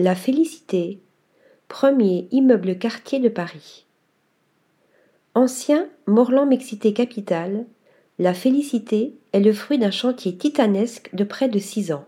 La 0.00 0.14
Félicité, 0.14 1.00
premier 1.66 2.28
immeuble 2.30 2.78
quartier 2.78 3.18
de 3.18 3.28
Paris. 3.28 3.84
Ancien 5.34 5.88
Morland-Mexité 6.06 6.92
capitale, 6.92 7.66
La 8.20 8.32
Félicité 8.32 9.14
est 9.32 9.40
le 9.40 9.52
fruit 9.52 9.76
d'un 9.76 9.90
chantier 9.90 10.36
titanesque 10.36 11.12
de 11.14 11.24
près 11.24 11.48
de 11.48 11.58
six 11.58 11.90
ans. 11.90 12.04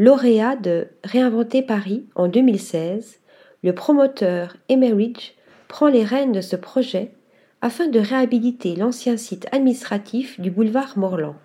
Lauréat 0.00 0.56
de 0.56 0.88
Réinventer 1.04 1.62
Paris 1.62 2.06
en 2.16 2.26
2016, 2.26 3.20
le 3.62 3.72
promoteur 3.72 4.56
Emeridge 4.68 5.34
prend 5.68 5.86
les 5.86 6.02
rênes 6.02 6.32
de 6.32 6.40
ce 6.40 6.56
projet 6.56 7.12
afin 7.60 7.86
de 7.86 8.00
réhabiliter 8.00 8.74
l'ancien 8.74 9.16
site 9.16 9.46
administratif 9.52 10.40
du 10.40 10.50
boulevard 10.50 10.98
Morland. 10.98 11.36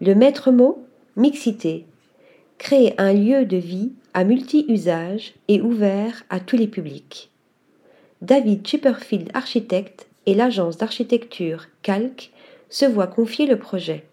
Le 0.00 0.14
maître 0.14 0.50
mot 0.50 0.86
Mixité. 1.16 1.84
Créer 2.56 2.98
un 2.98 3.12
lieu 3.12 3.44
de 3.44 3.58
vie 3.58 3.92
multi-usages 4.24 5.34
et 5.48 5.60
ouvert 5.60 6.24
à 6.30 6.40
tous 6.40 6.56
les 6.56 6.66
publics. 6.66 7.30
David 8.22 8.66
Chipperfield 8.66 9.30
Architecte 9.34 10.08
et 10.26 10.34
l'agence 10.34 10.76
d'architecture 10.76 11.66
Calc 11.82 12.32
se 12.68 12.84
voient 12.84 13.06
confier 13.06 13.46
le 13.46 13.58
projet. 13.58 14.04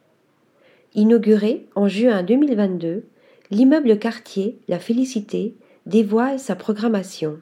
Inauguré 0.93 1.65
en 1.75 1.87
juin 1.87 2.23
2022, 2.23 3.03
l'immeuble 3.51 3.99
quartier 3.99 4.57
La 4.67 4.79
Félicité 4.79 5.55
dévoile 5.85 6.39
sa 6.39 6.55
programmation. 6.55 7.39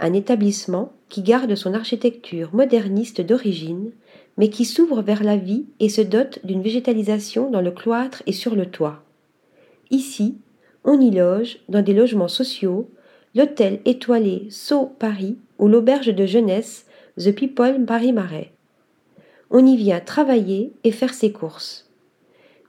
Un 0.00 0.12
établissement 0.12 0.92
qui 1.08 1.22
garde 1.22 1.54
son 1.54 1.74
architecture 1.74 2.52
moderniste 2.52 3.20
d'origine, 3.20 3.92
mais 4.36 4.50
qui 4.50 4.64
s'ouvre 4.64 5.02
vers 5.02 5.22
la 5.22 5.36
vie 5.36 5.66
et 5.78 5.88
se 5.88 6.00
dote 6.00 6.40
d'une 6.44 6.62
végétalisation 6.62 7.50
dans 7.50 7.60
le 7.60 7.70
cloître 7.70 8.22
et 8.26 8.32
sur 8.32 8.56
le 8.56 8.66
toit. 8.66 9.04
Ici, 9.90 10.38
on 10.84 11.00
y 11.00 11.10
loge, 11.10 11.58
dans 11.68 11.82
des 11.82 11.94
logements 11.94 12.28
sociaux, 12.28 12.90
l'hôtel 13.34 13.80
étoilé 13.84 14.46
Sceaux 14.50 14.92
Paris 14.98 15.38
ou 15.58 15.68
l'auberge 15.68 16.14
de 16.14 16.26
jeunesse 16.26 16.86
The 17.18 17.32
People 17.34 17.84
Paris 17.86 18.12
Marais. 18.12 18.52
On 19.50 19.64
y 19.64 19.76
vient 19.76 20.00
travailler 20.00 20.72
et 20.84 20.92
faire 20.92 21.14
ses 21.14 21.32
courses. 21.32 21.90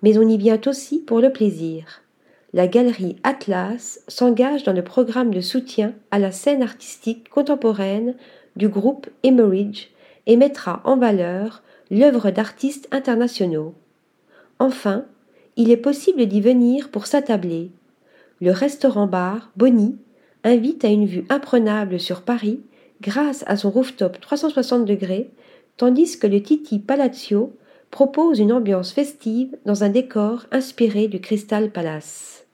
Mais 0.02 0.18
on 0.18 0.28
y 0.28 0.38
vient 0.38 0.60
aussi 0.66 1.00
pour 1.00 1.20
le 1.20 1.32
plaisir. 1.32 2.02
La 2.54 2.68
galerie 2.68 3.18
Atlas 3.24 4.00
s'engage 4.08 4.64
dans 4.64 4.74
le 4.74 4.84
programme 4.84 5.34
de 5.34 5.42
soutien 5.42 5.94
à 6.12 6.20
la 6.20 6.32
scène 6.32 6.64
artistique 6.64 7.28
contemporaine 7.30 8.16
du 8.56 8.70
groupe 8.70 9.08
Emeridge 9.24 9.88
et 10.26 10.38
mettra 10.38 10.82
en 10.86 10.96
valeur 10.96 11.64
l'œuvre 11.92 12.32
d'artistes 12.32 12.88
internationaux. 12.92 13.74
Enfin, 14.60 15.06
il 15.58 15.70
est 15.70 15.78
possible 15.78 16.26
d'y 16.28 16.40
venir 16.40 16.90
pour 16.90 17.08
s'attabler, 17.08 17.72
le 18.42 18.52
restaurant-bar 18.52 19.52
Bonnie 19.56 19.98
invite 20.44 20.86
à 20.86 20.90
une 20.90 21.06
vue 21.06 21.26
imprenable 21.30 22.00
sur 22.00 22.22
Paris 22.22 22.62
grâce 23.02 23.44
à 23.48 23.58
son 23.58 23.70
rooftop 23.70 24.20
360 24.20 24.86
degrés, 24.86 25.30
tandis 25.78 26.18
que 26.20 26.28
le 26.28 26.42
Titi 26.42 26.80
Palazzo 26.80 27.54
propose 27.92 28.40
une 28.40 28.52
ambiance 28.52 28.92
festive 28.92 29.56
dans 29.66 29.84
un 29.84 29.90
décor 29.90 30.46
inspiré 30.52 31.08
du 31.08 31.20
Crystal 31.20 31.72
Palace. 31.72 32.46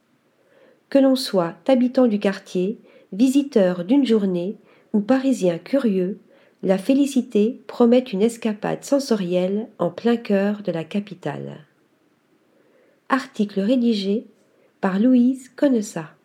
Que 0.90 1.00
l'on 1.00 1.16
soit 1.16 1.56
habitant 1.68 2.08
du 2.08 2.20
quartier, 2.20 2.80
visiteur 3.12 3.86
d'une 3.86 4.06
journée 4.06 4.58
ou 4.94 5.00
parisien 5.00 5.58
curieux, 5.58 6.20
la 6.64 6.78
félicité 6.78 7.62
promet 7.66 8.00
une 8.00 8.22
escapade 8.22 8.84
sensorielle 8.84 9.68
en 9.80 9.90
plein 9.90 10.18
cœur 10.18 10.62
de 10.62 10.72
la 10.72 10.84
capitale. 10.84 11.66
Article 13.10 13.62
rédigé 13.62 14.28
par 14.82 15.00
Louise 15.00 15.50
Connessa. 15.56 16.16